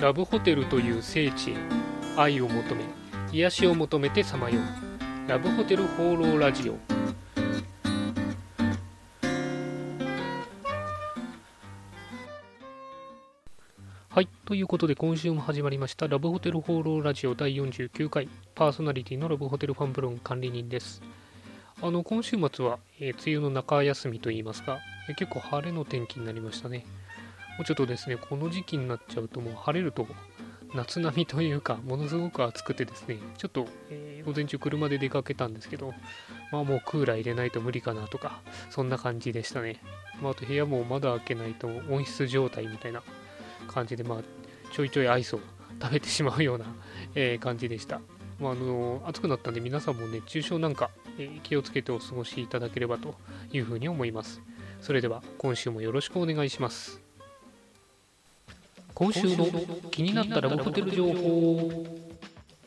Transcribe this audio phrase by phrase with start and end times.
[0.00, 1.54] ラブホテルという聖地へ
[2.16, 2.84] 愛を求め
[3.32, 5.28] 癒しを求めてさまよう。
[5.28, 6.76] ラブホテル放浪ラジオ。
[14.08, 21.02] はいということで今週も始まりましたラブホテル放浪ラジオ第49回パーソナリティのラブホテルファンブロン管理人です。
[21.80, 24.80] あの今週末は、えー、梅雨の中休みといいますか、
[25.18, 26.84] 結構晴れの天気になりましたね。
[27.56, 30.06] もうちょっとですねこの時期になっちゃうともう晴れると
[30.74, 33.68] 夏並みというか、ものすごく暑くてですね、ちょっと、
[34.26, 35.94] 午前中車で出かけたんですけど、
[36.50, 39.80] まあもうクーラー入れないと無理かなとか、そんな感じでしたね。
[40.20, 43.02] まああと部屋も窓開けないと温室状態みたいな
[43.68, 44.18] 感じで、まあ
[44.72, 45.40] ちょいちょいアイスを
[45.80, 46.66] 食べてしまうような、
[47.14, 48.00] えー、感じでした。
[48.40, 53.14] まああの暑くなったんで皆さんも熱中症なんか、えー、気をつけてお過ごしいただければと
[53.52, 54.42] いうふうに思います。
[54.80, 57.03] それでは今週もよろしくお願いします。
[58.94, 59.46] 今週の
[59.90, 61.84] 気になったラブホテル情報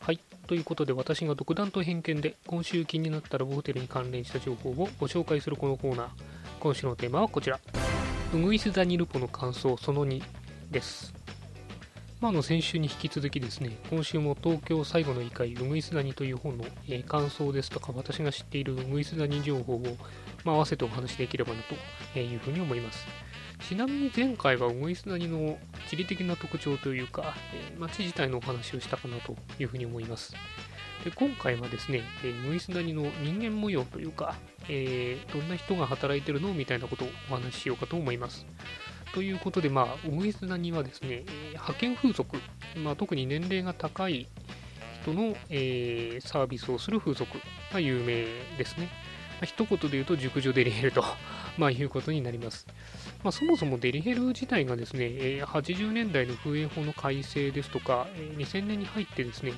[0.00, 0.20] はい。
[0.46, 6.08] ということで私が独断と偏見で今週気になったラブホテルに関連した情報をご紹介するこのコーナー。
[6.60, 7.58] 今週のテーマはこちら。
[8.34, 10.22] ウグイス・ザニルポの感想その2
[10.70, 11.14] です。
[12.20, 19.82] まあ、の先週に引き続きですね、今週も東京最後の異界、ウグイスダニという本の、えー、感想ですとか、私が知っているウグイスダニ情報を、
[20.44, 21.62] まあ、合わせてお話しできればな
[22.12, 23.06] というふうに思います。
[23.60, 25.58] ちなみに前回はウグイス谷の
[25.88, 30.34] 地理的な特徴というか、えー、町自体のお話をしたかなというふうに思います。
[31.04, 34.34] で今回はですね、えー、ウグイス谷の人間模様というか、
[34.68, 38.46] えー、どんな人が働いてるのみたいなことをお話ししようかと思います。
[39.14, 42.36] ということで、まあ、ウグイス谷はですね、派遣風俗、
[42.76, 44.28] まあ、特に年齢が高い
[45.02, 47.38] 人の、えー、サービスをする風俗
[47.72, 48.24] が有名
[48.56, 48.88] ですね。
[49.40, 51.02] まあ、一言で言うと熟女デリヘルと
[51.58, 52.66] まあいうことになります。
[53.22, 58.06] まあ、そもそもデリヘル自体がですね、80年代の風営法の改正ですとか、
[58.36, 59.52] 2000年に入ってですね、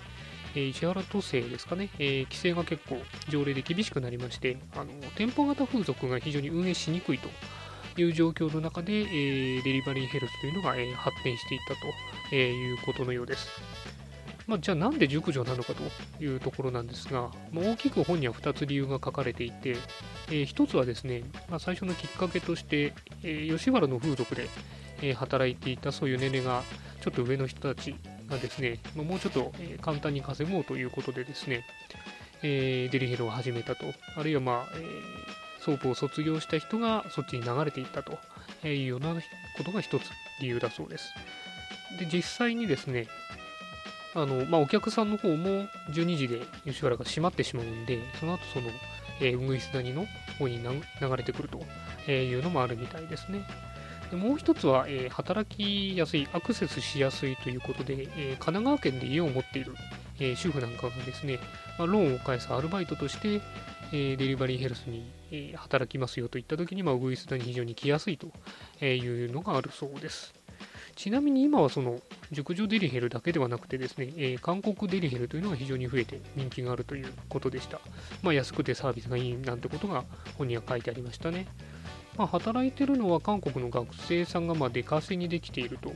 [0.55, 7.29] 石原都政ですかね、規制が結構条例で厳しくなりまして、あの店舗型風俗が非常に運営しにくいと
[8.01, 11.75] いう状況の中で、デリバリーヘルスというのが、発展していった
[12.31, 13.49] ということのようです。
[14.47, 15.83] まあ、じゃあなんで熟女なのかと
[16.23, 19.77] いうところなんですが、まあ、大きく本には2つ理由が書かれていて、
[20.29, 22.93] えー、1つはですね、まあ、最初のきっかけとして、
[23.23, 24.49] えー、吉原の風俗で、
[25.03, 26.63] え、働いていたそういう年齢が
[27.01, 27.95] ちょっと上の人たち
[28.29, 31.65] がですね、ま、もうちょっと、簡単に稼ごうということでですね、
[32.45, 33.87] えデリヘルを始めたと、
[34.17, 38.19] あるいはまあ、えソープを卒業した人がそっちに流れていったと
[38.67, 39.15] いうような
[39.57, 40.11] ことが1つ
[40.41, 41.15] 理由だそうです。
[41.99, 43.07] で実際にですね、
[44.15, 48.69] あの、まあ、お客さんの方も12時で吉原が閉まってしまうんで、その後その、
[49.21, 50.07] えー、ウグイス谷の
[50.39, 53.47] 方に流れてくるというのもあるみたいですね。
[54.11, 59.75] でもう一つは、えー、働きやすい、アクセスしやすいということで、えー、神奈川県で家を持っている、
[60.21, 61.39] え、主婦なんかがですね、
[61.79, 63.41] まあ、ローンを返すアルバイトとして、
[63.95, 68.27] えデリバリーヘルスに、え働きますよといったときに、まあ、ウグイス谷に非常に来やすいと
[68.85, 70.42] いうのがあるそうです。
[71.03, 71.99] ちなみに今はその
[72.31, 77.81] 熟女デリヘルだけではなくてですね、えー、韓国デリヘルというのが非常に増えて人気があるということでした。
[78.23, 80.05] まあ、安くてサービスがいいなんてことが
[80.39, 81.49] 本には書いてありましたね。
[82.17, 85.93] まあ、働いてるのは韓国の学生さんがま出稼ぎできていると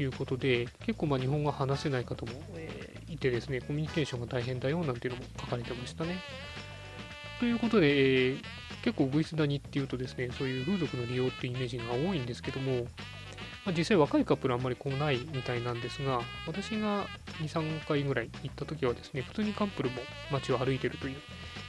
[0.00, 6.20] いうことで、結構ま日本語話せない方も、え、いてですね、コミュニケーションが大変だよなんていうのも書かれてましたね。
[7.40, 8.40] ということで、えー、
[8.84, 12.86] 結構グイスダニっていうとですね、そういう風俗の利用っていうイメージが多いんですけども、
[13.66, 17.06] まあ、実際若いカップルあんまり来ないみたいなんですが、私が
[17.42, 19.96] 2、3回ぐらい行った時はですね、普通にカップルも
[20.30, 21.16] 街を歩いてるという、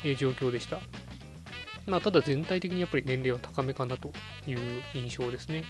[0.06, 0.80] え、状況でした。
[1.88, 4.12] まあ、ただ全体的にやっぱり年齢は高めかなと
[4.46, 4.59] いう
[4.94, 5.63] 印象ですね。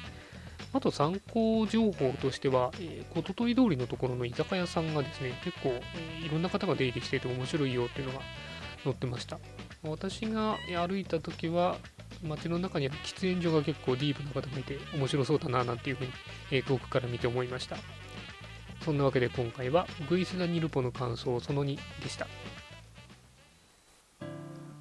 [0.73, 5.69] あと参考情報としては、えー、ととい通りのところの居酒屋さんがですね、結構、
[6.21, 8.19] いろんな方が出入りしていて面白いよっていうのが
[8.87, 9.39] 載ってました。
[9.83, 11.77] 私が歩いた時は、
[12.23, 16.11] 街の中には喫煙所が結構ディープな方がいて面白そうだななんていうふうに、
[16.51, 17.77] え、遠くから見て思いました。
[18.83, 22.25] そんなわけで今回はグイスダニルポの感想その2でした。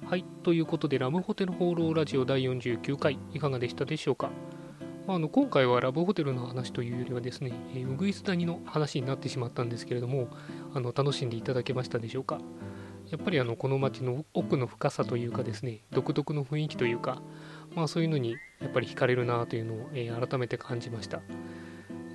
[0.05, 4.29] はい、ということでラムホテル放浪ラジオ第49回いかがでしたでしょうか？
[5.09, 10.27] あの今回はラブホテルの話というよりはですね、えー、ウグイス谷の話になってしまったんですけれども
[10.73, 12.39] あの楽しんでいただけましたでしょうか？
[13.09, 17.21] やっぱりあのこの街の奥の深さというかですね独特の雰囲気というか、
[17.75, 21.21] まあ、そういうのにやっぱり惹かれるなというのを、えー、改めて感じました。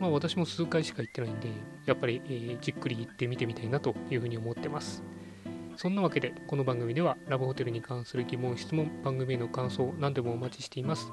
[0.01, 1.49] まあ、私も数回しか行ってないんで
[1.87, 5.03] やっぱり、えー、じっくり行ってみてみたいなというふうに思ってます。
[5.77, 11.07] そんなわけで、この番組ではラブホテルに関する疑問、質問、番組への感想、何でもお待ちしています。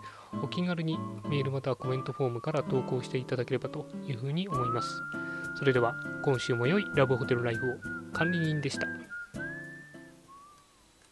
[0.44, 0.98] お気軽に
[1.30, 5.02] メールまたはコメントフォームから投稿していただければというふうに思います。
[5.58, 7.78] それでは今週も良いラブホテルライフを
[8.12, 8.88] 管理人でした